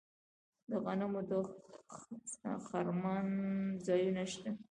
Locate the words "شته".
4.31-4.49